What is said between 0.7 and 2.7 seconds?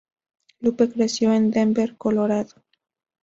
creció en Denver, Colorado.